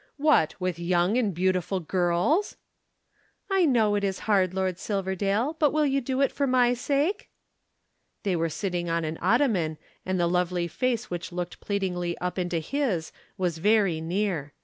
[0.17, 0.59] "What!
[0.59, 2.57] With young and beautiful girls?"
[3.51, 7.29] "I know it is hard, Lord Silverdale, but you will do it for my sake!"
[8.23, 12.57] They were sitting on an ottoman, and the lovely face which looked pleadingly up into
[12.57, 14.53] his was very near.